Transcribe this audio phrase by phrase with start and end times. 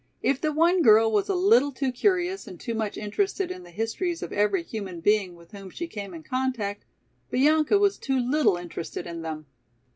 [0.23, 3.69] If the one girl was a little too curious and too much interested in the
[3.69, 6.85] histories of every human being with whom she came in contact,
[7.29, 9.45] Bianca was too little interested in them.